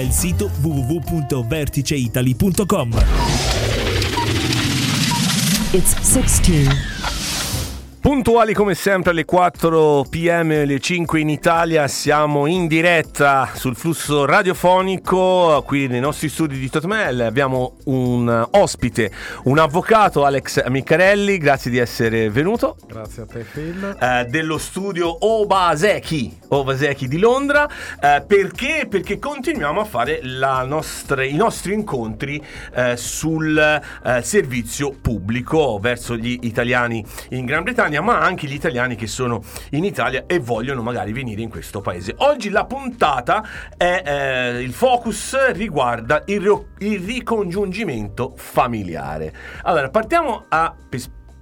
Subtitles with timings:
[0.00, 2.90] Il sito www.verticeitali.com
[5.72, 7.09] It's 6-2.
[8.22, 14.26] Puntuali come sempre alle 4 pm, alle 5 in Italia, siamo in diretta sul flusso
[14.26, 17.22] radiofonico qui nei nostri studi di Totmel.
[17.22, 19.10] Abbiamo un ospite,
[19.44, 22.76] un avvocato Alex Miccarelli, grazie di essere venuto.
[22.86, 23.96] Grazie a te Phil.
[23.98, 27.66] Eh, dello studio Obaseki, Obaseki di Londra.
[27.98, 28.86] Eh, perché?
[28.86, 36.40] Perché continuiamo a fare nostra, i nostri incontri eh, sul eh, servizio pubblico verso gli
[36.42, 41.12] italiani in Gran Bretagna ma anche gli italiani che sono in Italia e vogliono magari
[41.12, 42.14] venire in questo paese.
[42.18, 43.44] Oggi la puntata
[43.76, 49.32] è eh, il focus riguarda il, il ricongiungimento familiare.
[49.62, 50.74] Allora, partiamo a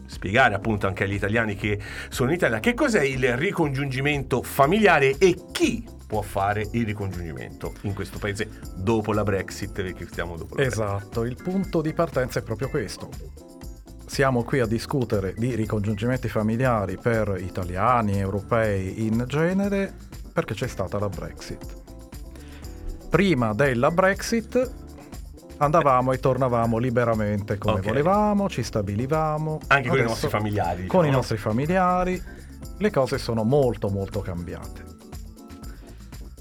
[0.04, 1.78] spiegare appunto anche agli italiani che
[2.08, 7.94] sono in Italia che cos'è il ricongiungimento familiare e chi può fare il ricongiungimento in
[7.94, 11.38] questo paese dopo la Brexit, perché stiamo dopo la Esatto, Brexit.
[11.38, 13.47] il punto di partenza è proprio questo
[14.08, 19.94] siamo qui a discutere di ricongiungimenti familiari per italiani, europei in genere,
[20.32, 21.76] perché c'è stata la Brexit.
[23.10, 24.72] Prima della Brexit
[25.58, 27.88] andavamo e tornavamo liberamente come okay.
[27.88, 29.60] volevamo, ci stabilivamo.
[29.66, 30.82] Anche con i nostri familiari.
[30.82, 30.98] Diciamo.
[30.98, 32.22] Con i nostri familiari.
[32.78, 34.84] Le cose sono molto molto cambiate.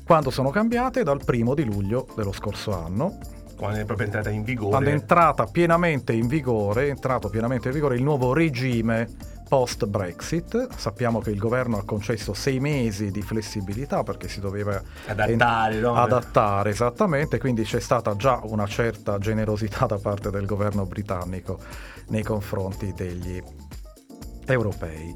[0.06, 1.04] Quando sono cambiate?
[1.04, 3.18] Dal primo di luglio dello scorso anno,
[3.58, 4.70] quando è proprio entrata in vigore.
[4.70, 9.08] Quando è entrata pienamente in vigore, è entrato pienamente in vigore il nuovo regime
[9.50, 10.68] post Brexit.
[10.76, 15.82] Sappiamo che il governo ha concesso sei mesi di flessibilità perché si doveva adattare, en-
[15.82, 15.96] no?
[15.96, 21.60] adattare esattamente, quindi c'è stata già una certa generosità da parte del governo britannico
[22.10, 23.42] nei confronti degli
[24.46, 25.16] europei.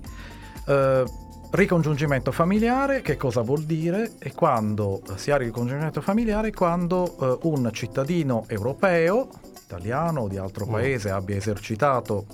[0.66, 4.14] Uh, Ricongiungimento familiare, che cosa vuol dire?
[4.18, 9.28] È quando si ha ricongiungimento familiare quando eh, un cittadino europeo,
[9.66, 10.72] italiano o di altro mm.
[10.72, 12.26] paese, abbia esercitato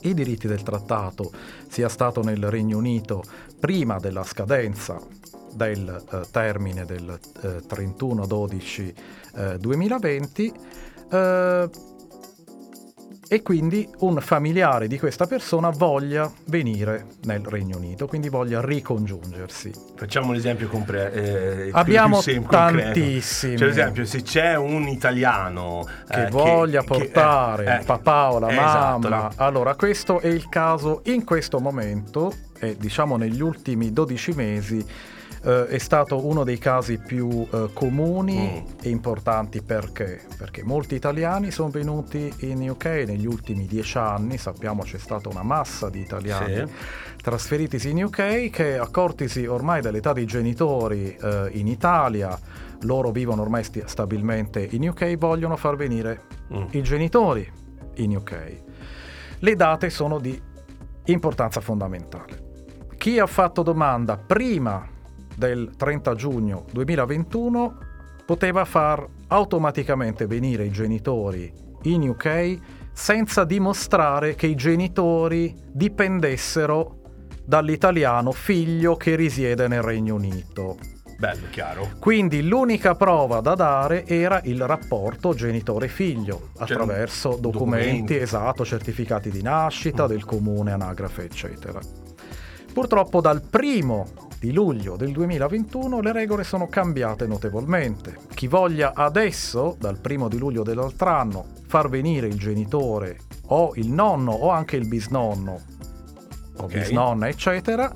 [0.00, 1.30] i diritti del trattato,
[1.68, 3.22] sia stato nel Regno Unito
[3.60, 4.98] prima della scadenza
[5.54, 10.52] del eh, termine del eh, 31-12-2020,
[11.08, 11.70] eh,
[13.28, 19.70] e quindi un familiare di questa persona voglia venire nel Regno Unito, quindi voglia ricongiungersi.
[19.94, 23.58] Facciamo un esempio compre- eh, Abbiamo più, più tantissimi.
[23.58, 28.32] Cioè, ad esempio, se c'è un italiano che eh, voglia che, portare che, eh, papà
[28.32, 29.42] o la mamma, esatto.
[29.42, 34.86] allora questo è il caso in questo momento e diciamo negli ultimi 12 mesi
[35.40, 38.72] Uh, è stato uno dei casi più uh, comuni mm.
[38.82, 40.20] e importanti perché?
[40.36, 45.44] Perché molti italiani sono venuti in UK negli ultimi dieci anni, sappiamo c'è stata una
[45.44, 46.72] massa di italiani sì.
[47.22, 52.36] trasferitisi in UK che accortisi ormai dall'età dei genitori uh, in Italia,
[52.82, 56.22] loro vivono ormai sti- stabilmente in UK, vogliono far venire
[56.52, 56.64] mm.
[56.70, 57.48] i genitori
[57.94, 58.62] in UK.
[59.38, 60.40] Le date sono di
[61.04, 62.46] importanza fondamentale.
[62.96, 64.96] Chi ha fatto domanda prima
[65.38, 67.78] del 30 giugno 2021
[68.26, 71.50] poteva far automaticamente venire i genitori
[71.82, 72.58] in UK
[72.92, 76.96] senza dimostrare che i genitori dipendessero
[77.44, 80.76] dall'italiano figlio che risiede nel Regno Unito.
[81.16, 81.90] Bello, chiaro.
[81.98, 89.42] Quindi l'unica prova da dare era il rapporto genitore-figlio attraverso documenti, documenti, esatto, certificati di
[89.42, 90.08] nascita mm.
[90.08, 91.80] del comune, anagrafe, eccetera.
[92.72, 98.16] Purtroppo dal primo di luglio del 2021 le regole sono cambiate notevolmente.
[98.34, 103.90] Chi voglia adesso, dal primo di luglio dell'altro anno, far venire il genitore o il
[103.90, 105.60] nonno o anche il bisnonno
[106.56, 106.80] o okay.
[106.80, 107.92] bisnonna, eccetera,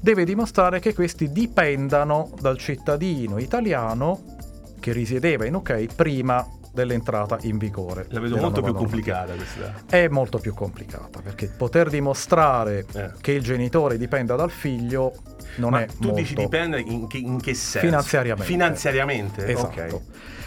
[0.00, 4.34] deve dimostrare che questi dipendano dal cittadino italiano
[4.78, 6.46] che risiedeva in UK prima
[6.76, 8.06] dell'entrata in vigore.
[8.10, 9.74] La vedo molto più complicata questa.
[9.88, 13.12] È molto più complicata perché poter dimostrare eh.
[13.20, 15.12] che il genitore dipenda dal figlio
[15.56, 16.20] non Ma è tu molto...
[16.20, 17.86] dici dipende in che, in che senso?
[17.86, 18.52] Finanziariamente.
[18.52, 19.46] Finanziariamente?
[19.46, 19.66] Esatto.
[19.66, 20.00] Okay.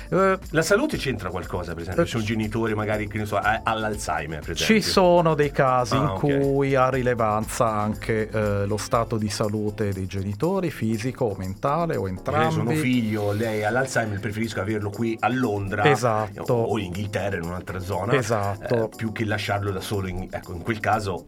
[0.09, 3.37] Uh, la salute c'entra qualcosa, per esempio, uh, se un genitore magari che ne so,
[3.37, 4.75] ha, ha l'Alzheimer, per esempio.
[4.75, 6.39] Ci sono dei casi ah, in okay.
[6.39, 12.07] cui ha rilevanza anche uh, lo stato di salute dei genitori, fisico o mentale o
[12.07, 12.45] entrambi.
[12.45, 16.53] Se sono figlio, lei ha l'Alzheimer, preferisco averlo qui a Londra esatto.
[16.53, 18.89] o in Inghilterra, in un'altra zona, esatto.
[18.95, 20.07] più che lasciarlo da solo.
[20.07, 21.23] In, ecco, in quel caso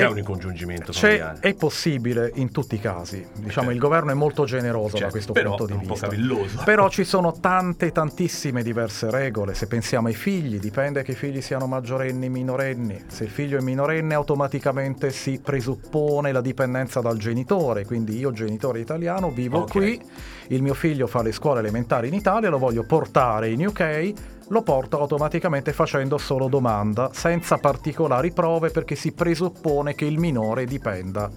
[0.00, 1.38] c'è un ricongiungimento familiare.
[1.40, 3.26] È possibile in tutti i casi.
[3.34, 3.74] Diciamo, okay.
[3.74, 6.08] il governo è molto generoso certo, da questo punto di vista.
[6.08, 6.62] Cavilloso.
[6.64, 9.54] Però ci sono tante, tantissime diverse regole.
[9.54, 13.04] Se pensiamo ai figli, dipende che i figli siano maggiorenni minorenni.
[13.06, 17.84] Se il figlio è minorenne, automaticamente si presuppone la dipendenza dal genitore.
[17.84, 19.96] Quindi io, genitore italiano, vivo okay.
[19.96, 20.02] qui,
[20.48, 24.62] il mio figlio fa le scuole elementari in Italia, lo voglio portare in UK lo
[24.62, 31.30] porta automaticamente facendo solo domanda, senza particolari prove perché si presuppone che il minore dipenda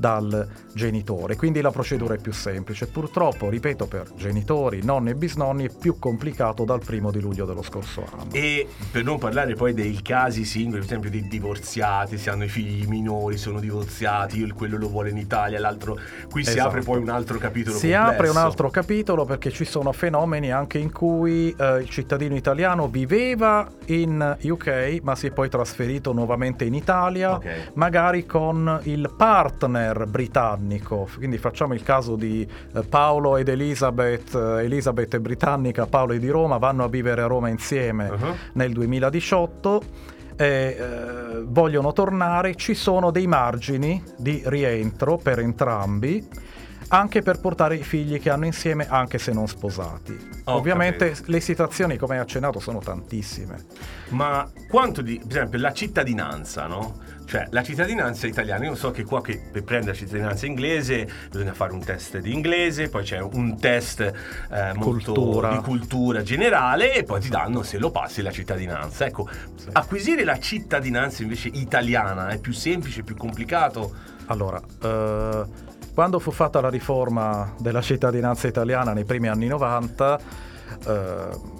[0.00, 1.36] dal genitore.
[1.36, 2.86] Quindi la procedura è più semplice.
[2.86, 7.62] Purtroppo, ripeto, per genitori, nonni e bisnonni è più complicato dal primo di luglio dello
[7.62, 8.32] scorso anno.
[8.32, 12.48] E per non parlare poi dei casi singoli, per esempio dei divorziati, se hanno i
[12.48, 15.98] figli minori, sono divorziati, quello lo vuole in Italia, l'altro...
[16.30, 16.68] Qui si esatto.
[16.68, 17.76] apre poi un altro capitolo.
[17.76, 18.10] Si complesso.
[18.10, 22.88] apre un altro capitolo perché ci sono fenomeni anche in cui eh, il cittadino italiano
[22.88, 27.70] viveva in UK ma si è poi trasferito nuovamente in Italia, okay.
[27.74, 31.08] magari con il partner partner britannico.
[31.16, 36.18] Quindi facciamo il caso di eh, Paolo ed Elisabeth, eh, Elisabeth è britannica, Paolo è
[36.18, 38.34] di Roma, vanno a vivere a Roma insieme uh-huh.
[38.52, 39.82] nel 2018.
[40.36, 46.26] E, eh, vogliono tornare, ci sono dei margini di rientro per entrambi
[46.92, 50.42] anche per portare i figli che hanno insieme, anche se non sposati.
[50.44, 51.30] Ho Ovviamente capito.
[51.30, 53.64] le situazioni, come hai accennato, sono tantissime.
[54.08, 56.96] Ma quanto di, per esempio, la cittadinanza, no?
[57.30, 61.52] Cioè, la cittadinanza italiana, io so che qua che per prendere la cittadinanza inglese bisogna
[61.52, 65.50] fare un test di inglese, poi c'è un test eh, cultura.
[65.50, 69.06] di cultura generale e poi ti danno, se lo passi, la cittadinanza.
[69.06, 69.68] Ecco, sì.
[69.70, 73.94] acquisire la cittadinanza invece italiana è più semplice, più complicato?
[74.26, 75.48] Allora, uh,
[75.94, 80.20] quando fu fatta la riforma della cittadinanza italiana nei primi anni 90,
[80.84, 81.59] uh,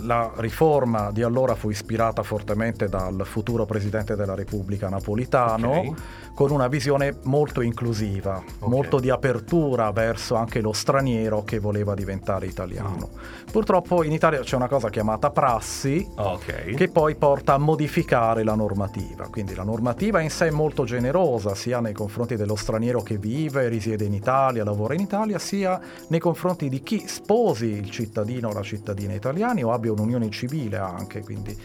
[0.00, 5.70] la riforma di allora fu ispirata fortemente dal futuro Presidente della Repubblica Napolitano.
[5.70, 5.94] Okay
[6.36, 8.68] con una visione molto inclusiva, okay.
[8.68, 13.08] molto di apertura verso anche lo straniero che voleva diventare italiano.
[13.10, 13.50] Mm.
[13.50, 16.74] Purtroppo in Italia c'è una cosa chiamata prassi okay.
[16.74, 19.28] che poi porta a modificare la normativa.
[19.30, 23.68] Quindi la normativa in sé è molto generosa sia nei confronti dello straniero che vive,
[23.68, 28.52] risiede in Italia, lavora in Italia, sia nei confronti di chi sposi il cittadino o
[28.52, 31.22] la cittadina italiani o abbia un'unione civile anche.
[31.22, 31.56] Quindi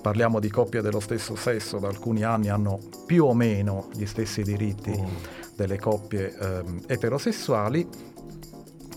[0.00, 4.42] parliamo di coppie dello stesso sesso, da alcuni anni hanno più o meno gli stessi
[4.42, 5.54] diritti mm.
[5.56, 7.88] delle coppie ehm, eterosessuali.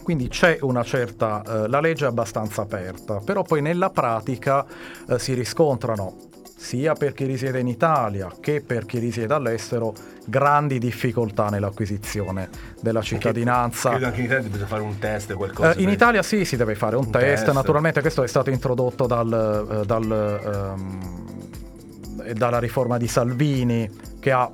[0.04, 4.66] Quindi c'è una certa, eh, la legge è abbastanza aperta, però poi nella pratica
[5.08, 6.32] eh, si riscontrano
[6.64, 9.94] sia per chi risiede in Italia che per chi risiede all'estero
[10.26, 12.48] grandi difficoltà nell'acquisizione
[12.80, 13.90] della cittadinanza.
[13.90, 15.74] Credo anche in Italia bisogna fare un test o qualcosa.
[15.74, 15.94] Eh, in per...
[15.94, 17.44] Italia sì, si deve fare un, un test.
[17.44, 17.54] test.
[17.54, 23.90] naturalmente questo è stato introdotto dal, eh, dal, um, dalla riforma di Salvini
[24.22, 24.50] che ha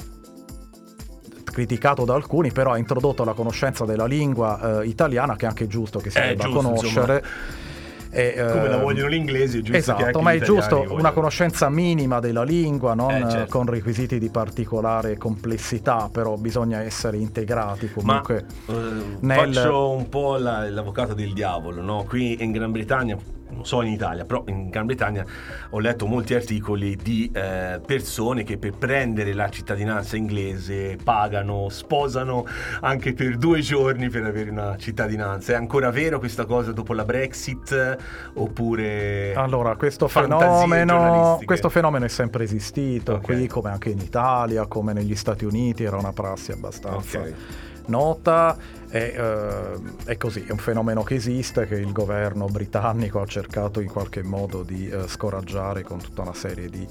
[1.44, 5.68] criticato da alcuni, però ha introdotto la conoscenza della lingua eh, italiana, che è anche
[5.68, 7.16] giusto che si debba giusto, conoscere.
[7.18, 7.68] Insomma
[8.12, 11.70] e, Come la eh, vogliono gli inglesi, è giusto esatto, ma è giusto una conoscenza
[11.70, 13.58] minima della lingua, non eh, certo.
[13.58, 18.46] con requisiti di particolare complessità, però bisogna essere integrati comunque.
[18.66, 19.54] Ma, uh, nel...
[19.54, 22.06] Faccio un po' la, l'avvocato del diavolo, no?
[22.08, 23.18] Qui in Gran Bretagna
[23.50, 25.26] non so in Italia, però in Gran Bretagna
[25.70, 32.46] ho letto molti articoli di eh, persone che per prendere la cittadinanza inglese pagano, sposano
[32.82, 35.54] anche per due giorni per avere una cittadinanza.
[35.54, 37.98] È ancora vero questa cosa dopo la Brexit?
[38.34, 39.34] Oppure...
[39.34, 43.36] Allora, questo fenomeno, questo fenomeno è sempre esistito, okay.
[43.36, 47.20] qui come anche in Italia, come negli Stati Uniti, era una prassi abbastanza...
[47.20, 48.56] Okay nota
[48.90, 53.82] e, uh, è così, è un fenomeno che esiste, che il governo britannico ha cercato
[53.82, 56.88] in qualche modo di uh, scoraggiare con tutta una serie di,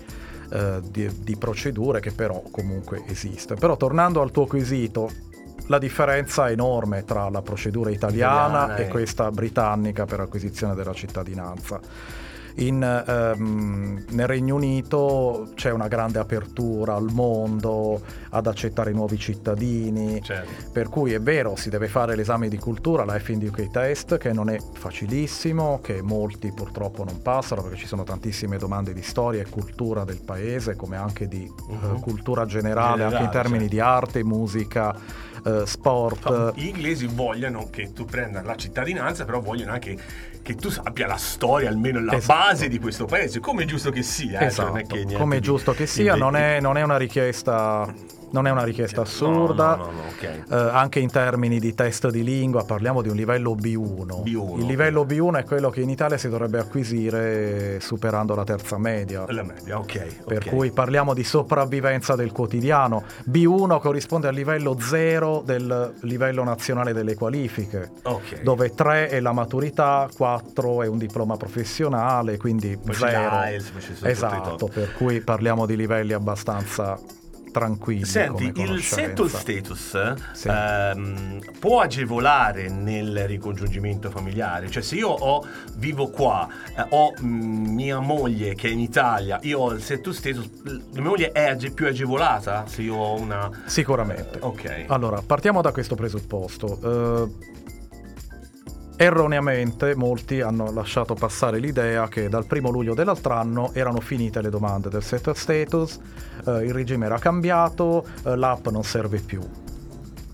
[0.50, 3.54] uh, di, di procedure che però comunque esiste.
[3.54, 5.10] Però tornando al tuo quesito,
[5.66, 10.94] la differenza è enorme tra la procedura italiana, italiana e questa britannica per acquisizione della
[10.94, 11.80] cittadinanza
[12.58, 18.00] in, ehm, nel Regno Unito c'è una grande apertura al mondo,
[18.30, 20.70] ad accettare nuovi cittadini, certo.
[20.72, 24.50] per cui è vero, si deve fare l'esame di cultura, la FNDUK test, che non
[24.50, 29.48] è facilissimo, che molti purtroppo non passano perché ci sono tantissime domande di storia e
[29.48, 31.94] cultura del paese, come anche di uh-huh.
[31.94, 33.74] uh, cultura generale, generale, anche in termini certo.
[33.74, 34.94] di arte, musica
[35.44, 36.54] uh, sport.
[36.54, 39.96] Gli inglesi vogliono che tu prenda la cittadinanza, però vogliono anche
[40.42, 42.38] che tu sappia la storia, almeno la esatto.
[42.38, 44.40] base di questo paese, come è giusto che sia.
[44.40, 44.72] Eh, cioè, esatto.
[44.72, 47.92] Cioè che come è giusto che sia, non è, non è, una richiesta
[48.30, 50.42] non è una richiesta assurda, no, no, no, okay.
[50.50, 54.22] eh, anche in termini di test di lingua parliamo di un livello B1.
[54.24, 58.78] B1 Il livello B1 è quello che in Italia si dovrebbe acquisire superando la terza
[58.78, 59.24] media.
[59.28, 60.24] La media, ok.
[60.24, 60.52] Per okay.
[60.52, 63.04] cui parliamo di sopravvivenza del quotidiano.
[63.30, 68.42] B1 corrisponde al livello 0 del livello nazionale delle qualifiche, okay.
[68.42, 74.08] dove 3 è la maturità, 4 è un diploma professionale, quindi 0.
[74.08, 76.98] Esatto, per cui parliamo di livelli abbastanza
[77.50, 78.04] tranquilli.
[78.04, 80.48] Senti, il settle status sì.
[80.48, 84.70] ehm, può agevolare nel ricongiungimento familiare?
[84.70, 85.44] Cioè, se io ho,
[85.76, 90.12] vivo qua, eh, ho mh, mia moglie che è in Italia, io ho il settle
[90.12, 90.48] status,
[90.92, 93.50] mia moglie è age- più agevolata se io ho una.
[93.66, 94.38] Sicuramente.
[94.38, 94.84] Eh, ok.
[94.86, 96.78] Allora, partiamo da questo presupposto.
[96.80, 97.56] Uh,
[99.00, 104.50] Erroneamente molti hanno lasciato passare l'idea che dal primo luglio dell'altro anno erano finite le
[104.50, 106.00] domande del setter status,
[106.44, 109.40] eh, il regime era cambiato, eh, l'app non serve più.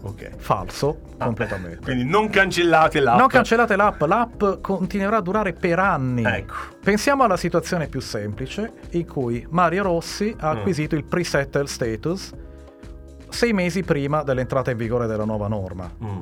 [0.00, 0.36] Ok.
[0.38, 1.80] Falso, ah, completamente.
[1.82, 3.18] Quindi non cancellate l'app.
[3.18, 6.24] Non cancellate l'app, l'app continuerà a durare per anni.
[6.24, 6.54] Ecco.
[6.82, 10.56] Pensiamo alla situazione più semplice in cui Mario Rossi ha mm.
[10.56, 12.32] acquisito il pre-settle status
[13.28, 15.90] sei mesi prima dell'entrata in vigore della nuova norma.
[16.02, 16.20] Mm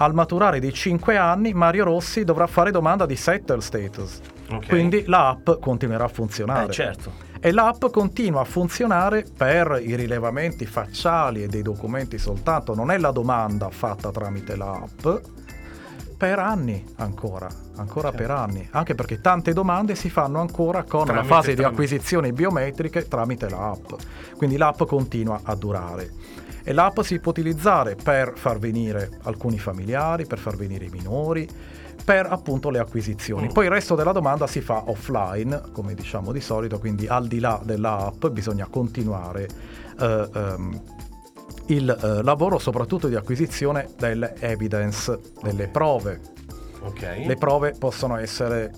[0.00, 4.20] al maturare di 5 anni Mario Rossi dovrà fare domanda di settle status.
[4.46, 4.68] Okay.
[4.68, 6.70] Quindi l'app continuerà a funzionare.
[6.70, 7.12] Eh, certo.
[7.38, 12.98] E l'app continua a funzionare per i rilevamenti facciali e dei documenti soltanto, non è
[12.98, 15.06] la domanda fatta tramite l'app,
[16.16, 18.16] per anni ancora, ancora certo.
[18.26, 21.62] per anni, anche perché tante domande si fanno ancora con tramite, la fase tramite.
[21.62, 23.92] di acquisizioni biometriche tramite l'app,
[24.36, 26.10] quindi l'app continua a durare
[26.70, 31.48] e l'app si può utilizzare per far venire alcuni familiari, per far venire i minori,
[32.04, 33.48] per appunto le acquisizioni.
[33.48, 33.50] Mm.
[33.50, 37.40] Poi il resto della domanda si fa offline, come diciamo di solito, quindi al di
[37.40, 39.48] là dell'app bisogna continuare
[39.98, 40.80] eh, um,
[41.66, 46.20] il eh, lavoro soprattutto di acquisizione delle evidence, delle prove.
[46.82, 47.26] Okay.
[47.26, 48.70] Le prove possono essere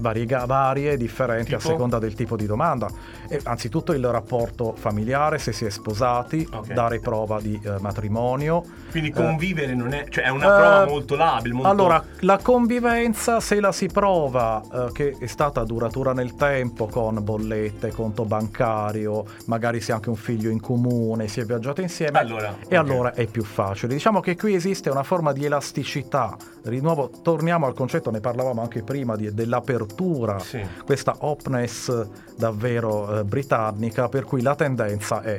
[0.00, 1.56] variega- varie, differenti tipo?
[1.56, 2.88] a seconda del tipo di domanda.
[3.28, 6.74] E, anzitutto il rapporto familiare, se si è sposati, okay.
[6.74, 8.64] dare prova di eh, matrimonio.
[8.90, 11.54] Quindi convivere eh, non è, cioè è una prova eh, molto labile.
[11.54, 11.68] Molto...
[11.68, 17.22] Allora, la convivenza, se la si prova eh, che è stata duratura nel tempo con
[17.22, 22.18] bollette, conto bancario, magari si ha anche un figlio in comune, si è viaggiato insieme,
[22.18, 22.78] allora, e okay.
[22.78, 23.92] allora è più facile.
[23.92, 26.36] Diciamo che qui esiste una forma di elasticità.
[26.62, 29.89] Di nuovo, torniamo al concetto, ne parlavamo anche prima, di, dell'apertura,
[30.38, 30.64] sì.
[30.84, 35.36] questa openness davvero eh, britannica, per cui la tendenza è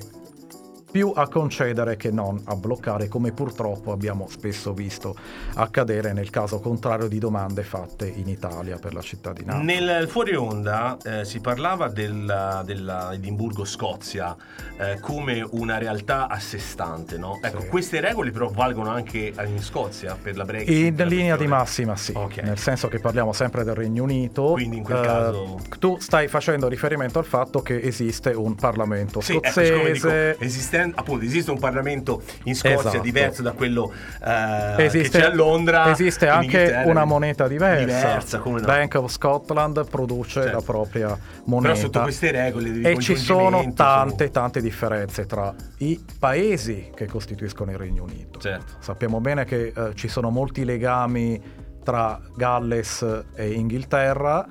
[0.91, 5.15] più a concedere che non a bloccare, come purtroppo abbiamo spesso visto
[5.55, 9.63] accadere nel caso contrario di domande fatte in Italia per la cittadinanza.
[9.63, 14.35] Nel fuori onda eh, si parlava della, della Edimburgo-Scozia
[14.77, 17.39] eh, come una realtà a sé stante, no?
[17.41, 17.67] Ecco, sì.
[17.67, 20.99] queste regole però valgono anche in Scozia per la Brexit?
[20.99, 22.43] In linea di massima sì, okay.
[22.43, 24.51] nel senso che parliamo sempre del Regno Unito.
[24.51, 25.59] Quindi in quel eh, caso...
[25.79, 30.31] Tu stai facendo riferimento al fatto che esiste un Parlamento sì, scozzese...
[30.31, 30.43] Ecco, dico,
[30.81, 32.99] esiste appunto esiste un Parlamento in Scozia esatto.
[32.99, 33.91] diverso da quello
[34.23, 35.89] eh, esiste, che c'è a Londra.
[35.91, 37.85] Esiste anche una moneta diversa.
[37.85, 38.59] diversa no?
[38.59, 40.57] Bank of Scotland produce certo.
[40.57, 41.73] la propria moneta.
[41.73, 47.05] Però sotto queste regole di E ci sono tante, tante differenze tra i paesi che
[47.07, 48.39] costituiscono il Regno Unito.
[48.39, 48.73] Certo.
[48.79, 51.41] Sappiamo bene che eh, ci sono molti legami
[51.83, 54.47] tra Galles e Inghilterra,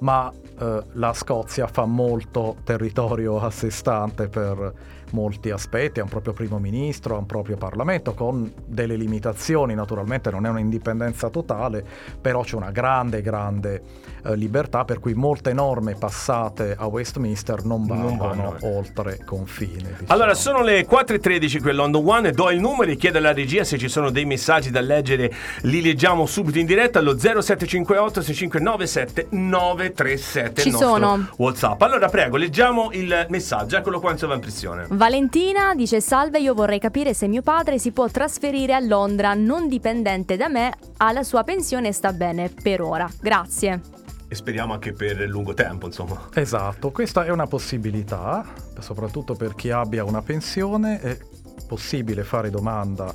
[0.00, 4.72] ma eh, la Scozia fa molto territorio a sé stante per
[5.12, 10.30] molti aspetti, ha un proprio primo ministro, ha un proprio Parlamento con delle limitazioni, naturalmente
[10.30, 11.84] non è un'indipendenza totale,
[12.20, 13.82] però c'è una grande, grande
[14.24, 19.88] eh, libertà per cui molte norme passate a Westminster non vanno, oltre confine.
[19.90, 20.06] Diciamo.
[20.06, 23.64] Allora, sono le 4.13 qui a London One, do il numero e chiedo alla regia
[23.64, 29.26] se ci sono dei messaggi da leggere, li leggiamo subito in diretta allo 0758 6597
[29.30, 31.80] 937 ci sono Whatsapp.
[31.82, 34.86] Allora, prego, leggiamo il messaggio, eccolo qua in sovraimpressione.
[34.90, 39.68] Valentina dice salve, io vorrei capire se mio padre si può trasferire a Londra non
[39.68, 43.08] dipendente da me, ha la sua pensione e sta bene per ora.
[43.20, 43.80] Grazie.
[44.28, 46.28] E speriamo anche per lungo tempo, insomma.
[46.34, 48.46] Esatto, questa è una possibilità,
[48.78, 51.18] soprattutto per chi abbia una pensione, è
[51.66, 53.12] possibile fare domanda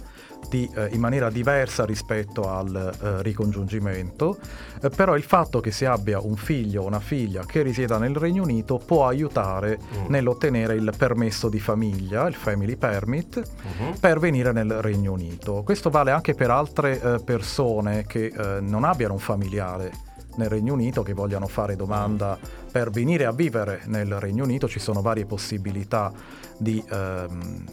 [0.49, 4.37] di, eh, in maniera diversa rispetto al eh, ricongiungimento,
[4.81, 8.15] eh, però il fatto che si abbia un figlio o una figlia che risieda nel
[8.15, 10.05] Regno Unito può aiutare mm.
[10.07, 13.93] nell'ottenere il permesso di famiglia, il family permit, mm-hmm.
[13.99, 15.63] per venire nel Regno Unito.
[15.63, 20.73] Questo vale anche per altre eh, persone che eh, non abbiano un familiare nel Regno
[20.73, 22.37] Unito che vogliano fare domanda
[22.71, 26.11] per venire a vivere nel Regno Unito, ci sono varie possibilità
[26.57, 26.83] di...
[26.89, 27.63] Ehm,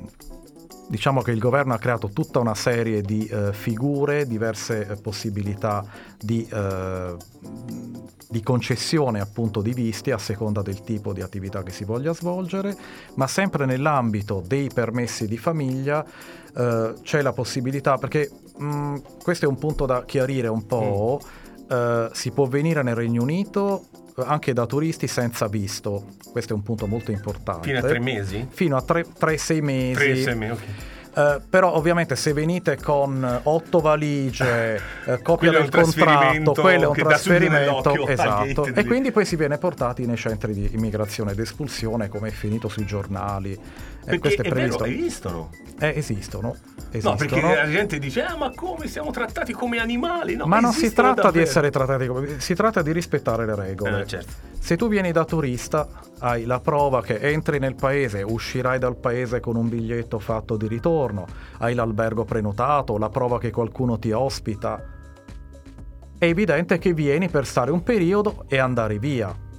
[0.93, 5.83] diciamo che il governo ha creato tutta una serie di eh, figure, diverse eh, possibilità
[6.21, 7.17] di, eh,
[8.29, 12.77] di, concessione appunto di visti a seconda del tipo di attività che si voglia svolgere,
[13.15, 16.05] ma sempre nell'ambito dei permessi di famiglia
[16.55, 21.23] eh, c'è la possibilità, perché mh, mm, questo è un punto da chiarire un po',
[21.25, 21.42] mm.
[21.73, 23.87] Eh, si può venire nel Regno Unito
[24.17, 26.05] anche da turisti senza visto.
[26.31, 27.69] Questo è un punto molto importante.
[27.69, 28.47] Fino a tre mesi?
[28.51, 29.95] Fino a tre, tre sei mesi.
[29.95, 30.61] Tre, sei mesi, ok.
[31.15, 36.95] Uh, però ovviamente se venite con otto valigie, uh, copia del contratto, quello è un
[36.95, 42.29] trasferimento, esatto, e quindi poi si viene portati nei centri di immigrazione ed espulsione come
[42.29, 43.59] è finito sui giornali.
[44.05, 44.85] Perché questo è, è previsto.
[44.85, 45.51] Vero, esistono.
[45.79, 46.57] Eh, esistono.
[46.91, 47.15] Esistono.
[47.15, 50.37] No, perché la gente dice, ah, ma come siamo trattati come animali?
[50.37, 51.31] No, ma non si tratta davvero.
[51.31, 52.41] di essere trattati come...
[52.41, 54.03] Si tratta di rispettare le regole.
[54.03, 54.33] Eh, certo.
[54.59, 59.41] Se tu vieni da turista, hai la prova che entri nel paese, uscirai dal paese
[59.41, 61.27] con un biglietto fatto di ritorno,
[61.59, 64.85] hai l'albergo prenotato, la prova che qualcuno ti ospita.
[66.19, 69.51] È evidente che vieni per stare un periodo e andare via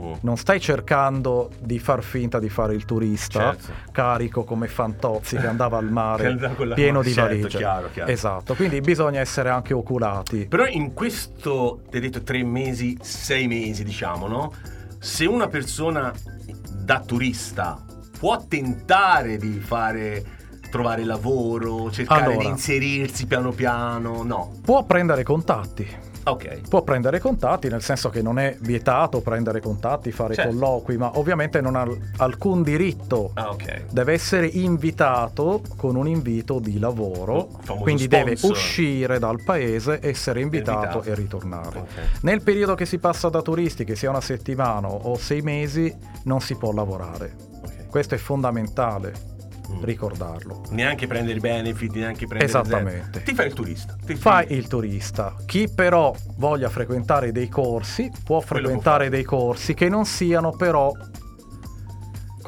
[0.00, 0.12] Mm.
[0.20, 3.72] Non stai cercando di far finta di fare il turista certo.
[3.90, 6.36] carico come Fantozzi che andava al mare
[6.74, 7.58] pieno di certo, valigie.
[7.58, 8.10] Chiaro, chiaro.
[8.10, 10.46] Esatto, quindi bisogna essere anche oculati.
[10.46, 14.52] Però in questo, ti hai detto tre mesi, sei mesi diciamo, no?
[15.00, 16.12] Se una persona
[16.70, 17.84] da turista
[18.18, 20.36] può tentare di fare
[20.70, 24.52] trovare lavoro, cercare allora, di inserirsi piano piano, no.
[24.62, 25.86] Può prendere contatti
[26.24, 26.60] Okay.
[26.68, 30.50] Può prendere contatti, nel senso che non è vietato prendere contatti, fare certo.
[30.50, 31.86] colloqui, ma ovviamente non ha
[32.18, 33.30] alcun diritto.
[33.34, 33.84] Ah, okay.
[33.90, 37.48] Deve essere invitato con un invito di lavoro,
[37.80, 38.08] quindi sponsor.
[38.08, 41.02] deve uscire dal paese, essere invitato, invitato.
[41.10, 41.78] e ritornare.
[41.78, 42.04] Okay.
[42.22, 45.94] Nel periodo che si passa da turisti, che sia una settimana o sei mesi,
[46.24, 47.34] non si può lavorare.
[47.88, 49.36] Questo è fondamentale.
[49.82, 50.62] Ricordarlo.
[50.70, 53.22] Neanche prendere i benefit, neanche prendere Esattamente.
[53.22, 53.96] Ti fai il turista.
[54.04, 55.36] Ti fai il turista.
[55.46, 60.92] Chi però voglia frequentare dei corsi può frequentare può dei corsi che non siano però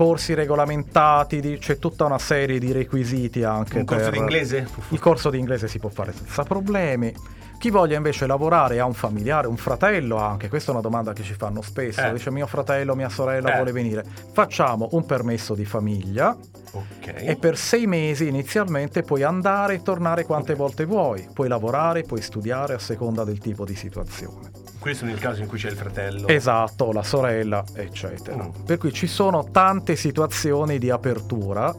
[0.01, 3.81] corsi regolamentati, c'è tutta una serie di requisiti anche.
[3.81, 4.67] Un corso di inglese?
[4.89, 7.15] Il corso di inglese si può fare senza problemi.
[7.59, 11.23] Chi voglia invece lavorare ha un familiare, un fratello anche, questa è una domanda che
[11.23, 12.13] ci fanno spesso, eh.
[12.13, 13.57] dice mio fratello, mia sorella eh.
[13.57, 14.03] vuole venire,
[14.33, 16.35] facciamo un permesso di famiglia
[16.71, 17.27] okay.
[17.27, 20.65] e per sei mesi inizialmente puoi andare e tornare quante okay.
[20.65, 24.50] volte vuoi, puoi lavorare, puoi studiare a seconda del tipo di situazione.
[24.81, 26.27] Questo nel caso in cui c'è il fratello.
[26.27, 28.43] Esatto, la sorella, eccetera.
[28.43, 28.65] Mm.
[28.65, 31.75] Per cui ci sono tante situazioni di apertura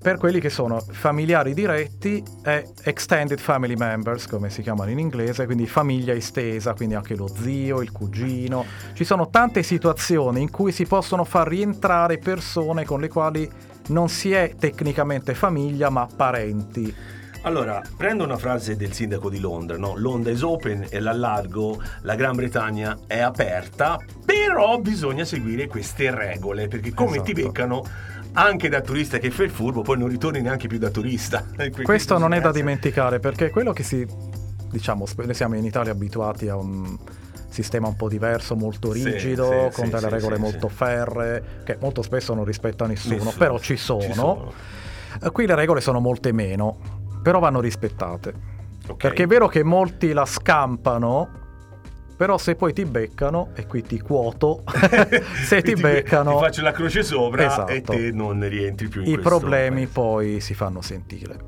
[0.00, 5.44] per quelli che sono familiari diretti e extended family members, come si chiamano in inglese,
[5.44, 8.64] quindi famiglia estesa, quindi anche lo zio, il cugino.
[8.94, 13.50] Ci sono tante situazioni in cui si possono far rientrare persone con le quali
[13.88, 16.94] non si è tecnicamente famiglia, ma parenti.
[17.42, 19.94] Allora, prendo una frase del sindaco di Londra, no?
[19.96, 26.68] Londra is open e l'allargo, la Gran Bretagna è aperta, però bisogna seguire queste regole,
[26.68, 27.32] perché come esatto.
[27.32, 27.84] ti beccano
[28.32, 31.46] anche da turista che fa il furbo, poi non ritorni neanche più da turista.
[31.82, 34.06] Questo non è da dimenticare perché quello che si,
[34.70, 36.98] diciamo, noi siamo in Italia abituati a un
[37.48, 41.78] sistema un po' diverso, molto rigido, sì, sì, con sì, delle regole molto ferre, che
[41.80, 43.34] molto spesso non rispetta nessuno, nessuno.
[43.36, 44.00] però ci sono.
[44.02, 44.52] ci sono.
[45.32, 48.32] Qui le regole sono molte meno, però vanno rispettate.
[48.82, 48.96] Okay.
[48.96, 51.38] Perché è vero che molti la scampano
[52.20, 54.62] però se poi ti beccano, e qui ti quoto,
[55.42, 56.32] se ti, ti beccano...
[56.36, 57.72] Ti faccio la croce sopra esatto.
[57.72, 59.90] e te non rientri più in I problemi paese.
[59.90, 61.38] poi si fanno sentire.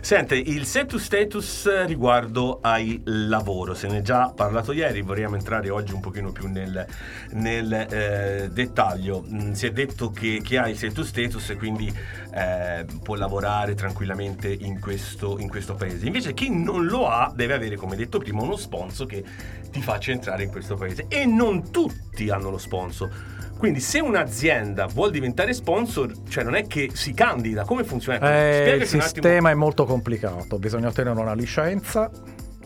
[0.00, 5.36] Sente, il set to status riguardo al lavoro, se ne è già parlato ieri, vorremmo
[5.36, 6.86] entrare oggi un pochino più nel,
[7.32, 9.24] nel eh, dettaglio.
[9.26, 11.92] Mm, si è detto che chi ha il set to status quindi
[12.34, 16.06] eh, può lavorare tranquillamente in questo, in questo paese.
[16.06, 19.24] Invece chi non lo ha deve avere, come detto prima, uno sponsor che
[19.70, 23.33] ti faccia entrare in questo paese e non tutti hanno lo sponsor.
[23.56, 28.18] Quindi se un'azienda vuole diventare sponsor, cioè non è che si candida, come funziona?
[28.34, 32.10] Eh, il sistema è molto complicato, bisogna ottenere una licenza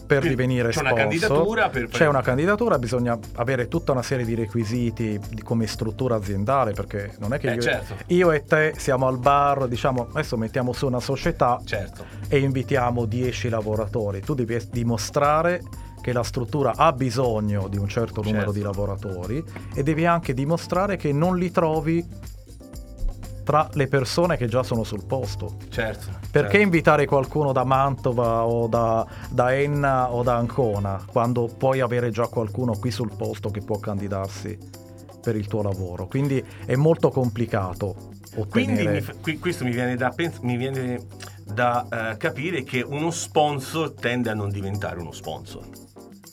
[0.08, 0.92] per Quindi divenire c'è sponsor.
[0.92, 1.88] Una candidatura per...
[1.88, 7.14] C'è una candidatura, bisogna avere tutta una serie di requisiti di come struttura aziendale, perché
[7.18, 7.94] non è che eh, io, certo.
[8.06, 12.06] io, e te siamo al bar, diciamo adesso mettiamo su una società certo.
[12.28, 14.20] e invitiamo 10 lavoratori.
[14.20, 15.60] Tu devi dimostrare
[16.00, 18.52] che la struttura ha bisogno di un certo numero certo.
[18.52, 22.04] di lavoratori e devi anche dimostrare che non li trovi
[23.48, 25.56] tra le persone che già sono sul posto.
[25.70, 26.10] Certo.
[26.30, 26.56] Perché certo.
[26.58, 32.26] invitare qualcuno da Mantova o da, da, Enna o da Ancona quando puoi avere già
[32.26, 34.58] qualcuno qui sul posto che può candidarsi
[35.22, 36.06] per il tuo lavoro?
[36.06, 38.10] Quindi è molto complicato.
[38.36, 39.02] Ottenere...
[39.02, 41.06] Quindi mi, questo mi viene da, mi viene
[41.46, 45.64] da uh, capire che uno sponsor tende a non diventare uno sponsor.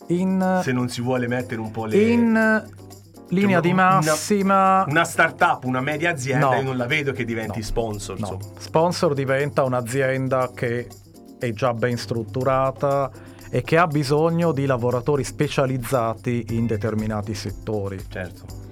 [0.08, 1.98] In, Se non si vuole mettere un po' le...
[1.98, 2.64] In
[3.30, 4.84] linea di massima.
[4.84, 6.56] Una, una startup, una media azienda, no.
[6.56, 7.66] io non la vedo che diventi no.
[7.66, 8.20] sponsor.
[8.20, 8.40] No.
[8.58, 10.88] Sponsor diventa un'azienda che
[11.40, 13.12] è già ben strutturata
[13.50, 18.00] e che ha bisogno di lavoratori specializzati in determinati settori.
[18.08, 18.64] Certo.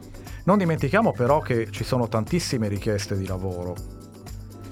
[0.45, 3.75] Non dimentichiamo però che ci sono tantissime richieste di lavoro,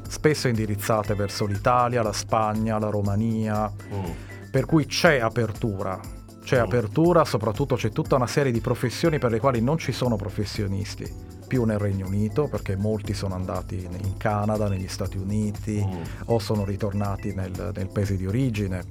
[0.07, 4.49] spesso indirizzate verso l'Italia, la Spagna, la Romania, mm.
[4.51, 5.97] per cui c'è apertura
[6.43, 10.15] c'è apertura, soprattutto c'è tutta una serie di professioni per le quali non ci sono
[10.15, 16.01] professionisti più nel Regno Unito perché molti sono andati in Canada, negli Stati Uniti mm.
[16.27, 18.83] o sono ritornati nel, nel paese di origine.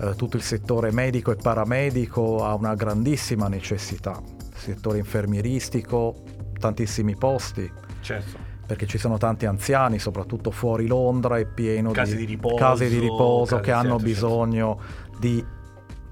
[0.00, 6.22] Eh, tutto il settore medico e paramedico ha una grandissima necessità, il settore infermieristico,
[6.58, 7.70] tantissimi posti.
[8.00, 12.56] Certo perché ci sono tanti anziani, soprattutto fuori Londra, è pieno case di, di riposo,
[12.56, 15.18] case di riposo case che hanno certo, bisogno certo.
[15.20, 15.44] di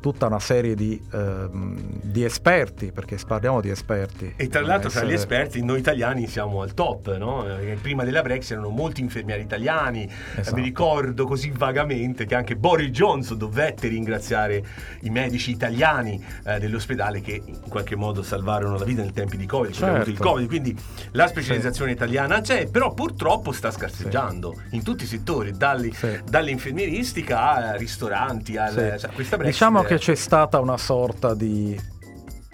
[0.04, 4.34] tutta una serie di, ehm, di, esperti, perché parliamo di esperti.
[4.36, 5.06] E tra l'altro essere...
[5.06, 7.46] tra gli esperti noi italiani siamo al top, no?
[7.80, 10.56] prima della Brexit erano molti infermieri italiani, esatto.
[10.56, 14.62] mi ricordo così vagamente che anche Boris Johnson dovette ringraziare
[15.00, 19.46] i medici italiani eh, dell'ospedale che in qualche modo salvarono la vita nel tempi di
[19.46, 20.10] Covid, certo.
[20.10, 20.76] il Covid, quindi
[21.12, 21.96] la specializzazione sì.
[21.96, 24.76] italiana c'è, però purtroppo sta scarseggiando sì.
[24.76, 26.20] in tutti i settori, dalli, sì.
[26.28, 31.78] dall'infermieristica a ristoranti, al, cioè, questa Brexit diciamo che c'è stata una sorta di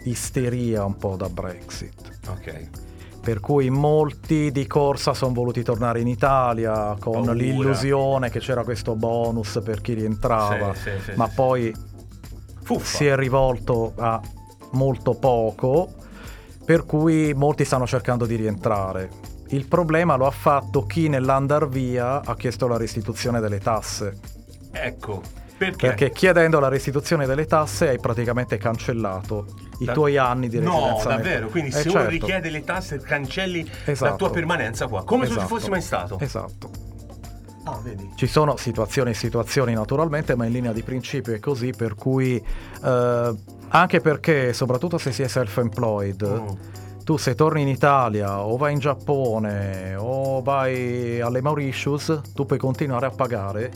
[0.04, 2.18] isteria un po' da Brexit.
[2.28, 2.68] Ok.
[3.22, 7.32] Per cui molti di corsa sono voluti tornare in Italia con Paura.
[7.32, 11.74] l'illusione che c'era questo bonus per chi rientrava, sì, sì, sì, ma poi
[12.62, 12.96] Fuffa.
[12.96, 14.20] si è rivolto a
[14.72, 15.92] molto poco,
[16.64, 19.08] per cui molti stanno cercando di rientrare.
[19.48, 24.18] Il problema lo ha fatto chi nell'andar via ha chiesto la restituzione delle tasse.
[24.72, 25.22] Ecco,
[25.60, 25.88] perché?
[25.88, 29.44] Perché chiedendo la restituzione delle tasse hai praticamente cancellato
[29.80, 29.92] i da...
[29.92, 31.10] tuoi anni di residenza.
[31.10, 31.48] No, davvero?
[31.48, 31.98] Quindi eh, se certo.
[31.98, 34.10] uno richiede le tasse cancelli esatto.
[34.10, 35.40] la tua permanenza qua, come esatto.
[35.40, 36.18] se ci fossi mai stato.
[36.18, 36.70] Esatto.
[37.64, 37.78] Ah,
[38.14, 42.42] Ci sono situazioni e situazioni naturalmente, ma in linea di principio è così, per cui
[42.82, 43.34] eh,
[43.68, 47.04] anche perché, soprattutto se si è self-employed, mm.
[47.04, 52.58] tu se torni in Italia o vai in Giappone o vai alle Mauritius, tu puoi
[52.58, 53.70] continuare a pagare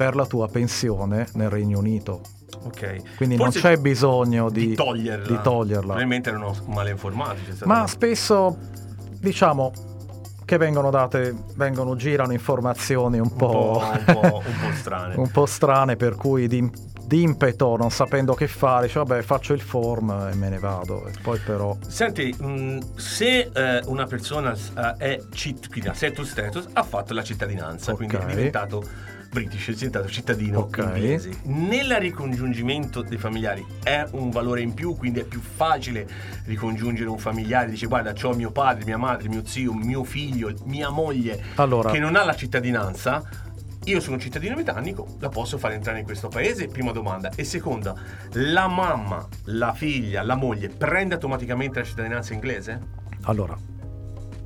[0.00, 2.22] per la tua pensione nel Regno Unito.
[2.62, 3.16] Ok.
[3.16, 5.26] Quindi Forse non c'è bisogno di, di, toglierla.
[5.26, 5.80] di toglierla.
[5.82, 7.40] Probabilmente erano male informati.
[7.64, 8.56] Ma spesso,
[9.18, 9.70] diciamo,
[10.46, 15.14] che vengono date, vengono, girano informazioni un po', un po', un po', un po strane.
[15.16, 16.66] un po' strane, per cui di,
[17.04, 21.06] d'impeto, non sapendo che fare, dice vabbè faccio il form e me ne vado.
[21.08, 21.76] E poi però...
[21.86, 26.84] Senti, mh, mm, se eh, una persona uh, è CIT, quindi ha status status, ha
[26.84, 28.06] fatto la cittadinanza, okay.
[28.06, 30.86] quindi è diventato British, è diventato cittadino okay.
[30.86, 31.30] inglese.
[31.44, 36.06] Nel ricongiungimento dei familiari è un valore in più, quindi è più facile
[36.46, 40.90] ricongiungere un familiare, dice guarda, ho mio padre, mia madre, mio zio, mio figlio, mia
[40.90, 41.90] moglie allora.
[41.90, 43.22] che non ha la cittadinanza.
[43.84, 46.66] Io sono cittadino britannico, la posso fare entrare in questo paese?
[46.66, 47.30] Prima domanda.
[47.34, 47.94] E seconda,
[48.32, 52.78] la mamma, la figlia, la moglie prende automaticamente la cittadinanza inglese?
[53.22, 53.56] Allora,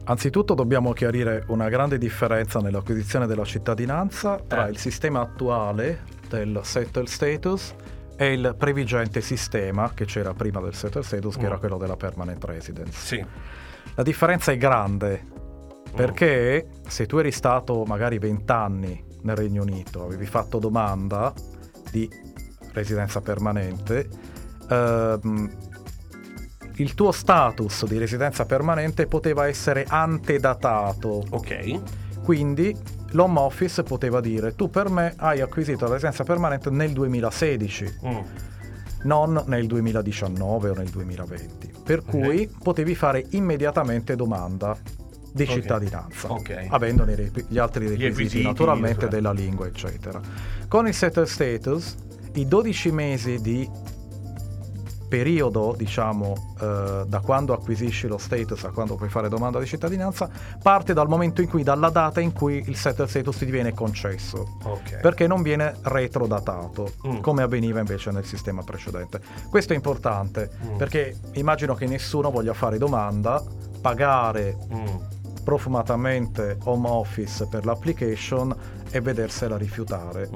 [0.06, 4.70] Anzitutto dobbiamo chiarire una grande differenza nell'acquisizione della cittadinanza tra eh.
[4.70, 7.74] il sistema attuale del settle status
[8.16, 11.40] e il previgente sistema che c'era prima del settle status, mm.
[11.40, 12.92] che era quello della permanent residence.
[12.98, 13.26] Sì.
[13.94, 15.24] La differenza è grande
[15.94, 16.86] perché mm.
[16.86, 21.32] se tu eri stato magari 20 anni nel Regno Unito, avevi fatto domanda
[21.90, 22.08] di
[22.72, 24.08] residenza permanente,
[24.68, 25.50] ehm,
[26.76, 31.24] il tuo status di residenza permanente poteva essere antedatato.
[31.30, 31.80] Ok.
[32.22, 32.76] Quindi
[33.10, 37.98] l'Home Office poteva dire tu per me hai acquisito la residenza permanente nel 2016.
[38.06, 38.18] Mm.
[39.04, 41.72] Non nel 2019 o nel 2020.
[41.84, 42.10] Per okay.
[42.10, 44.74] cui potevi fare immediatamente domanda
[45.30, 45.54] di okay.
[45.56, 46.68] cittadinanza, okay.
[46.70, 50.20] avendone gli altri requisiti, gli requisiti naturalmente della lingua, eccetera.
[50.68, 51.96] Con il settle status,
[52.34, 53.68] i 12 mesi di
[55.08, 60.28] periodo, diciamo, eh, da quando acquisisci lo status a quando puoi fare domanda di cittadinanza,
[60.62, 64.56] parte dal momento in cui, dalla data in cui il settle status ti viene concesso.
[64.62, 65.00] Okay.
[65.00, 67.20] Perché non viene retrodatato, mm.
[67.20, 69.20] come avveniva invece nel sistema precedente.
[69.48, 70.76] Questo è importante, mm.
[70.76, 73.42] perché immagino che nessuno voglia fare domanda,
[73.80, 74.56] pagare...
[74.72, 75.12] Mm
[75.44, 78.56] sprofumatamente home office per l'application
[78.90, 80.30] e vedersela rifiutare.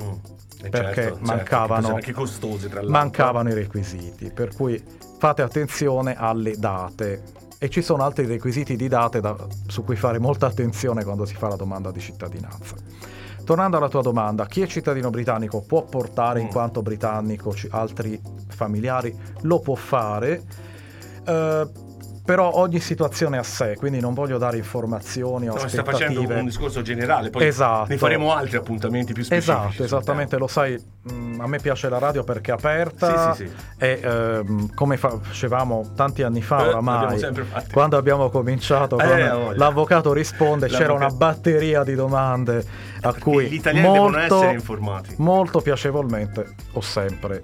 [0.61, 4.31] Eh, perché certo, mancavano, certo, costosi, mancavano i requisiti.
[4.33, 4.83] Per cui
[5.19, 7.23] fate attenzione alle date.
[7.61, 11.35] E ci sono altri requisiti di date da, su cui fare molta attenzione quando si
[11.35, 12.77] fa la domanda di cittadinanza.
[13.45, 16.45] Tornando alla tua domanda, chi è cittadino britannico può portare mm.
[16.45, 19.17] in quanto britannico altri familiari?
[19.43, 20.43] Lo può fare.
[21.27, 21.88] Uh,
[22.29, 25.83] però ogni situazione a sé, quindi non voglio dare informazioni o no, aspettative.
[25.83, 27.89] sta facendo un discorso generale, poi esatto.
[27.89, 29.51] ne faremo altri appuntamenti più specifici.
[29.51, 30.79] Esatto, esattamente, lo sai,
[31.11, 33.55] mm, a me piace la radio perché è aperta sì, sì, sì.
[33.79, 37.19] e ehm, come facevamo tanti anni fa eh, oramai,
[37.73, 40.77] quando abbiamo cominciato eh, l'avvocato risponde, l'avvocato.
[40.77, 42.63] c'era una batteria di domande
[43.01, 45.15] a cui gli italiani molto, devono essere informati.
[45.17, 47.41] Molto piacevolmente ho sempre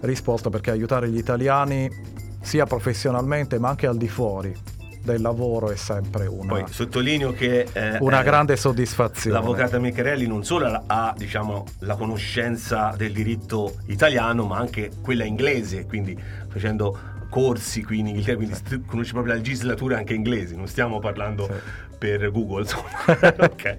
[0.00, 4.54] risposto perché aiutare gli italiani sia professionalmente ma anche al di fuori
[5.02, 9.38] del lavoro è sempre una, Poi sottolineo che eh, una eh, grande soddisfazione.
[9.38, 15.86] L'avvocata Michelli non solo ha diciamo, la conoscenza del diritto italiano, ma anche quella inglese,
[15.86, 18.82] quindi facendo corsi qui in Inghilterra, quindi sì.
[18.84, 21.52] conosci proprio la legislatura anche inglese, non stiamo parlando sì.
[21.98, 22.66] Per Google.
[22.66, 23.78] ok.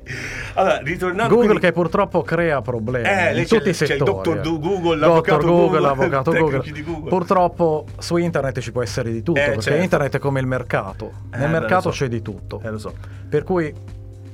[0.55, 1.65] Allora, ritornando Google quindi...
[1.65, 3.87] che purtroppo crea problemi eh, in tutti i settori.
[3.87, 6.83] C'è il dottor Google, l'avvocato Google, Google, l'avvocato Google.
[6.83, 7.09] Google.
[7.09, 9.83] Purtroppo su internet ci può essere di tutto, eh, perché certo.
[9.83, 11.11] internet è come il mercato.
[11.31, 12.03] Nel eh, mercato so.
[12.03, 12.61] c'è di tutto.
[12.63, 12.93] Eh, lo so.
[13.29, 13.73] Per cui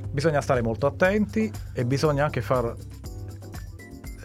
[0.10, 2.76] bisogna stare molto attenti e bisogna anche far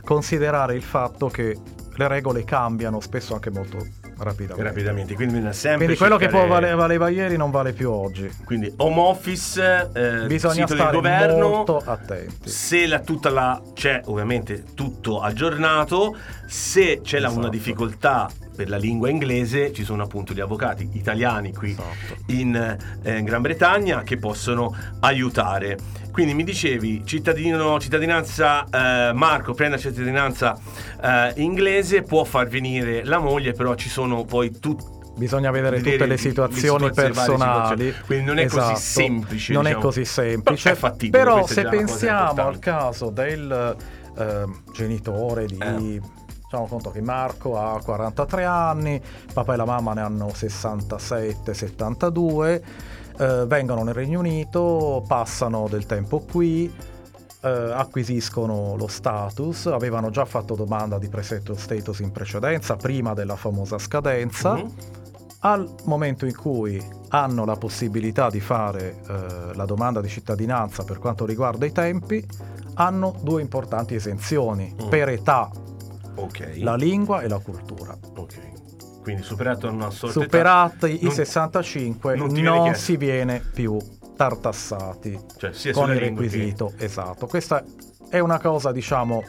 [0.05, 1.57] considerare il fatto che
[1.95, 3.79] le regole cambiano spesso anche molto
[4.19, 4.63] rapidamente.
[4.63, 5.15] rapidamente.
[5.15, 6.43] Quindi, Quindi quello cercare...
[6.43, 8.31] che vale, valeva ieri non vale più oggi.
[8.45, 12.49] Quindi home office, eh, bisogna sito stare del governo, molto attenti.
[12.49, 17.39] Se la, tutta la c'è ovviamente tutto aggiornato, se c'è esatto.
[17.39, 18.29] una difficoltà
[18.59, 22.33] per la lingua inglese ci sono appunto gli avvocati italiani qui esatto.
[22.33, 22.57] in,
[23.05, 25.79] eh, in, Gran Bretagna che possono aiutare.
[26.11, 30.59] Quindi mi dicevi cittadino, cittadinanza eh, Marco prende la cittadinanza
[31.01, 36.07] eh, inglese, può far venire la moglie, però ci sono poi tutti bisogna vedere tutte
[36.07, 37.71] le situazioni, le situazioni personali.
[37.71, 38.07] Situazioni.
[38.07, 38.73] Quindi non è esatto.
[38.73, 39.53] così semplice.
[39.53, 39.81] Non diciamo.
[39.81, 40.75] è così semplice.
[40.75, 43.77] Però, però se pensiamo al caso del
[44.19, 46.18] eh, genitore di eh.
[46.51, 48.99] Facciamo conto che Marco ha 43 anni,
[49.35, 52.63] papà e la mamma ne hanno 67-72,
[53.19, 56.75] eh, vengono nel Regno Unito, passano del tempo qui,
[57.43, 63.37] eh, acquisiscono lo status, avevano già fatto domanda di presetto status in precedenza, prima della
[63.37, 64.55] famosa scadenza.
[64.55, 64.69] Mm-hmm.
[65.41, 70.99] Al momento in cui hanno la possibilità di fare eh, la domanda di cittadinanza per
[70.99, 72.27] quanto riguarda i tempi,
[72.77, 74.89] hanno due importanti esenzioni mm.
[74.89, 75.51] per età
[76.23, 76.61] Okay.
[76.61, 77.97] La lingua e la cultura.
[78.17, 78.67] Ok.
[79.03, 83.79] Quindi superato una sorta Superati i non, 65 non, non si viene più
[84.17, 86.73] tartassati cioè, con il requisito.
[86.77, 86.85] Che...
[86.85, 87.27] Esatto.
[87.27, 87.65] Questa
[88.11, 89.25] è una cosa, diciamo,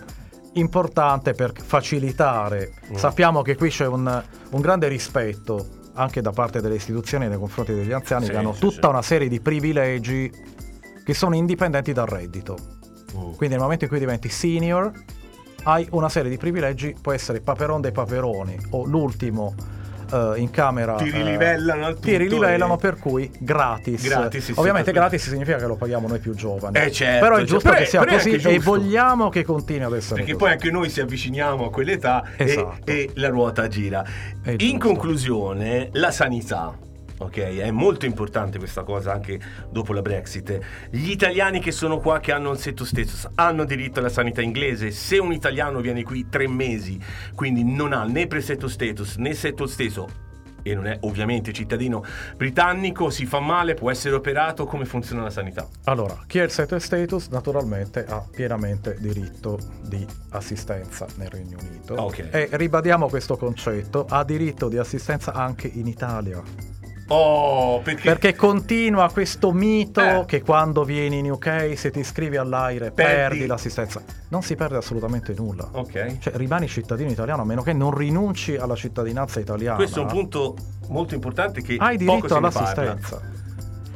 [0.53, 2.73] importante per facilitare.
[2.91, 2.95] Mm.
[2.95, 7.73] Sappiamo che qui c'è un, un, grande rispetto anche da parte delle istituzioni nei confronti
[7.73, 8.87] degli anziani sì, che hanno sì, tutta sì.
[8.87, 10.31] una serie di privilegi
[11.03, 12.57] che sono indipendenti dal reddito.
[13.15, 13.33] Mm.
[13.35, 14.91] Quindi nel momento in cui diventi senior
[15.63, 19.53] hai una serie di privilegi, può essere Paperon dei Paperoni o l'ultimo
[20.11, 22.77] uh, in camera ti rilivellano, uh, ti rilivellano e...
[22.77, 26.77] per cui gratis, gratis sì, ovviamente sì, gratis significa che lo paghiamo noi più giovani.
[26.77, 30.15] Eh certo, però è giusto cioè, che sia così e vogliamo che continui ad essere
[30.15, 30.43] perché così.
[30.43, 32.85] poi anche noi si avviciniamo a quell'età esatto.
[32.85, 34.03] e, e la ruota gira.
[34.57, 36.77] In conclusione la sanità
[37.19, 37.37] ok?
[37.37, 40.59] È molto importante questa cosa anche dopo la Brexit.
[40.89, 44.91] Gli italiani che sono qua, che hanno il setto stesso, hanno diritto alla sanità inglese.
[44.91, 46.99] Se un italiano viene qui tre mesi,
[47.35, 50.27] quindi non ha né presetto status né setto stesso,
[50.61, 52.03] e non è ovviamente cittadino
[52.35, 55.67] britannico, si fa male, può essere operato, come funziona la sanità?
[55.85, 62.01] Allora, chi ha il settle status naturalmente ha pienamente diritto di assistenza nel Regno Unito
[62.01, 62.29] okay.
[62.29, 66.78] e ribadiamo questo concetto, ha diritto di assistenza anche in Italia.
[67.11, 68.03] Oh, perché...
[68.03, 70.25] perché continua questo mito eh.
[70.25, 73.37] che quando vieni in UK, se ti iscrivi all'aire, perdi.
[73.37, 73.45] perdi.
[73.47, 74.01] l'assistenza.
[74.29, 75.67] Non si perde assolutamente nulla.
[75.71, 76.19] Ok.
[76.19, 79.75] Cioè, rimani cittadino italiano a meno che non rinunci alla cittadinanza italiana.
[79.75, 80.55] Questo è un punto
[80.87, 83.47] molto importante che hai diritto all'assistenza.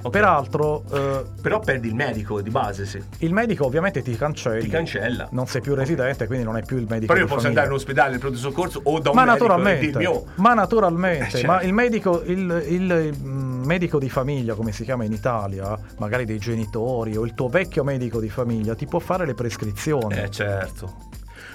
[0.04, 0.12] Okay.
[0.12, 0.84] Peraltro...
[0.92, 3.02] Eh, Però perdi il medico di base, sì.
[3.20, 4.60] Il medico ovviamente ti cancella.
[4.60, 5.28] Ti cancella.
[5.32, 7.14] Non sei più residente, quindi non è più il medico.
[7.14, 7.62] Però io posso famiglia.
[7.62, 10.26] andare in ospedale, in pronto soccorso o da un ma medico naturalmente, dirmi, oh.
[10.36, 11.30] Ma naturalmente.
[11.30, 11.48] Certo.
[11.48, 16.26] Ma il medico, il, il mm, medico di famiglia, come si chiama in Italia, magari
[16.26, 20.18] dei genitori o il tuo vecchio medico di famiglia, ti può fare le prescrizioni.
[20.18, 21.12] Eh certo.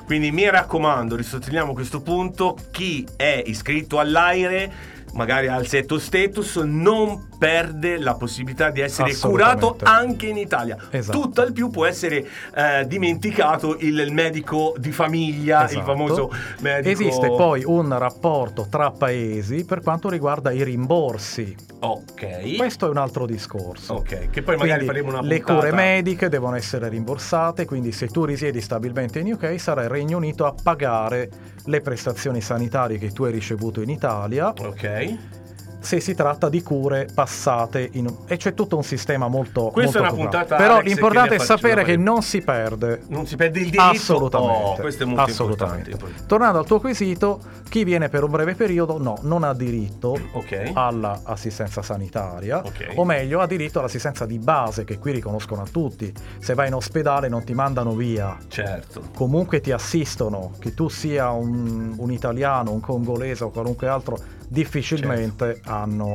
[0.08, 7.26] Quindi mi raccomando, risottolineiamo questo punto, chi è iscritto all'aire magari al setto status non
[7.38, 10.76] perde la possibilità di essere curato anche in Italia.
[10.90, 11.20] Esatto.
[11.20, 15.78] Tutt'al più può essere eh, dimenticato il, il, medico di famiglia, esatto.
[15.78, 16.88] il famoso medico.
[16.90, 21.54] Esiste poi un rapporto tra paesi per quanto riguarda i rimborsi.
[21.80, 22.56] Ok.
[22.56, 23.94] Questo è un altro discorso.
[23.94, 25.52] Ok, che poi magari quindi faremo una puntata.
[25.52, 29.88] Le cure mediche devono essere rimborsate, quindi se tu risiedi stabilmente in UK sarà il
[29.88, 31.30] Regno Unito a pagare
[31.68, 34.52] le prestazioni sanitarie che tu hai ricevuto in Italia.
[34.58, 35.46] Ok
[35.88, 38.14] se si tratta di cure passate in...
[38.26, 41.82] e c'è tutto un sistema molto questa molto è una puntata però l'importante è sapere
[41.82, 43.00] che non si perde.
[43.08, 43.84] Non si perde il diritto?
[43.84, 44.64] Assolutamente.
[44.64, 45.90] Oh, questo è molto assolutamente.
[45.92, 50.14] importante tornando al tuo quesito chi viene per un breve periodo no non ha diritto
[50.32, 50.72] okay.
[50.74, 52.92] all'assistenza sanitaria okay.
[52.94, 56.12] o meglio ha diritto all'assistenza di base che qui riconoscono a tutti.
[56.38, 58.36] Se vai in ospedale non ti mandano via.
[58.48, 59.04] Certo.
[59.14, 65.54] Comunque ti assistono che tu sia un, un italiano un congolese o qualunque altro difficilmente
[65.54, 65.70] certo.
[65.80, 66.14] Hanno...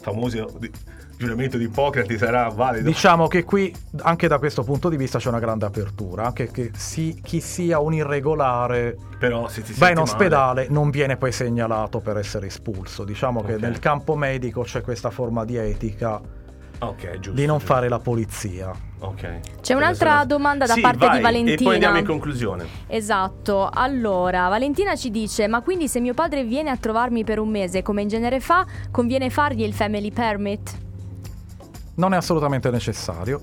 [0.00, 0.58] Famoso
[1.16, 2.86] giuramento di Ippocrate sarà valido.
[2.86, 6.26] Diciamo che qui, anche da questo punto di vista, c'è una grande apertura.
[6.26, 10.72] Anche che si, chi sia un irregolare Però, se va in ospedale, male...
[10.72, 13.04] non viene poi segnalato per essere espulso.
[13.04, 13.54] Diciamo okay.
[13.54, 16.20] che nel campo medico c'è questa forma di etica
[16.78, 17.72] okay, giusto, di non giusto.
[17.74, 18.72] fare la polizia.
[18.98, 19.40] Okay.
[19.60, 21.54] C'è un'altra domanda da sì, parte vai, di Valentina.
[21.54, 22.66] E poi andiamo in conclusione.
[22.86, 23.68] Esatto.
[23.72, 27.82] Allora, Valentina ci dice: Ma quindi se mio padre viene a trovarmi per un mese,
[27.82, 30.78] come in genere fa, conviene fargli il family permit?
[31.96, 33.42] Non è assolutamente necessario.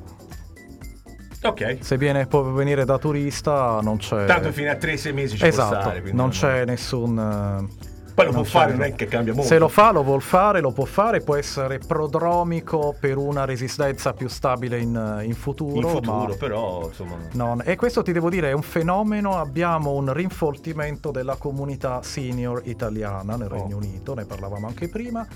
[1.43, 1.77] Ok.
[1.81, 4.25] Se viene, può venire da turista, non c'è.
[4.25, 6.01] Tanto fino a 3-6 mesi ci esatto, può stare.
[6.05, 7.69] Non, non c'è nessun
[8.13, 9.47] poi lo non può fare, non è che cambia molto.
[9.47, 14.13] Se lo fa, lo vuol fare, lo può fare, può essere prodromico per una resistenza
[14.13, 15.88] più stabile in, in futuro.
[15.88, 17.17] In futuro, però, insomma...
[17.32, 17.62] Non.
[17.65, 23.36] E questo ti devo dire è un fenomeno, abbiamo un rinfoltimento della comunità senior italiana
[23.36, 23.80] nel Regno oh.
[23.80, 25.28] Unito, ne parlavamo anche prima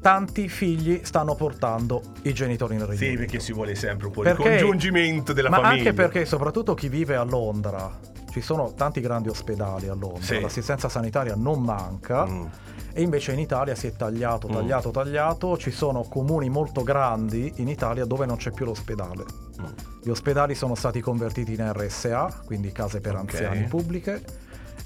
[0.00, 4.22] tanti figli stanno portando i genitori in Regno Sì, perché si vuole sempre un po'
[4.22, 5.82] perché, di congiungimento della ma famiglia.
[5.82, 7.90] Ma anche perché, soprattutto chi vive a Londra,
[8.30, 10.40] ci sono tanti grandi ospedali a Londra, sì.
[10.40, 12.26] l'assistenza sanitaria non manca.
[12.26, 12.46] Mm.
[12.92, 14.52] E invece in Italia si è tagliato, mm.
[14.52, 14.92] tagliato, mm.
[14.92, 15.56] tagliato.
[15.56, 19.24] Ci sono comuni molto grandi in Italia dove non c'è più l'ospedale.
[19.60, 19.64] Mm.
[20.02, 23.26] Gli ospedali sono stati convertiti in RSA, quindi case per okay.
[23.26, 24.22] anziani pubbliche.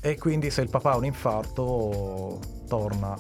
[0.00, 3.16] E quindi se il papà ha un infarto torna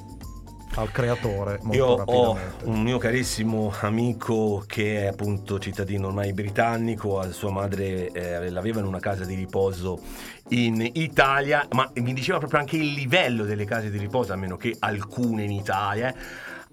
[0.76, 7.50] al creatore Io ho un mio carissimo amico che è appunto cittadino ormai britannico, sua
[7.50, 10.00] madre eh, l'aveva in una casa di riposo
[10.48, 14.56] in Italia, ma mi diceva proprio anche il livello delle case di riposo, a meno
[14.56, 16.14] che alcune in Italia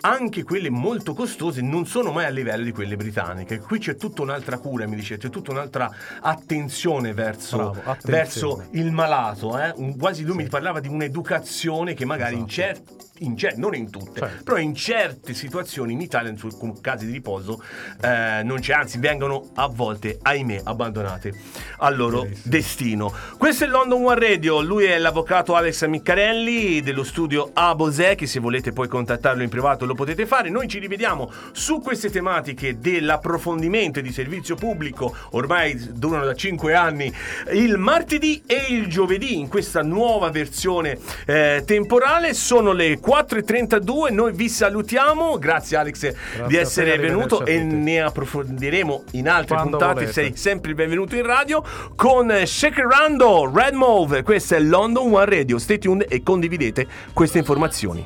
[0.03, 3.59] anche quelle molto costose non sono mai a livello di quelle britanniche.
[3.59, 8.17] Qui c'è tutta un'altra cura, mi dice, c'è tutta un'altra attenzione verso, Bravo, attenzione.
[8.17, 9.59] verso il malato.
[9.59, 9.95] Eh?
[9.99, 10.43] quasi lui sì.
[10.43, 12.41] mi parlava di un'educazione che magari esatto.
[12.41, 14.43] in certi in non in tutte, certo.
[14.43, 17.63] però in certe situazioni in Italia, in casi di riposo,
[18.01, 21.33] eh, non c'è, anzi vengono a volte, ahimè, abbandonate
[21.77, 22.51] al loro Bellissimo.
[22.51, 23.13] destino.
[23.37, 28.39] Questo è London One Radio, lui è l'avvocato Alex Miccarelli dello studio Abose, che se
[28.39, 30.49] volete poi contattarlo in privato lo potete fare.
[30.49, 36.73] Noi ci rivediamo su queste tematiche dell'approfondimento e di servizio pubblico, ormai durano da 5
[36.73, 37.13] anni,
[37.53, 42.33] il martedì e il giovedì in questa nuova versione eh, temporale.
[42.33, 45.37] Sono le 4 4.32 noi vi salutiamo.
[45.37, 49.93] Grazie Alex grazie di essere venuto e ne approfondiremo in altre Quando puntate.
[49.93, 50.13] volete.
[50.13, 51.61] sei sempre il benvenuto in radio
[51.97, 55.57] con Shakerando Red Move questo è London One Radio.
[55.57, 58.05] Stay tuned e condividete queste informazioni.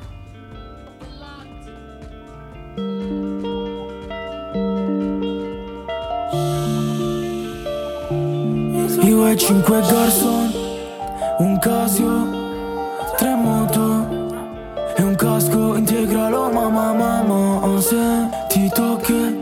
[9.04, 10.52] Io e cinque garçon,
[11.38, 13.95] un Casio, tre moto
[14.98, 19.36] e un casco integralo mamma mamma Se ti tocchi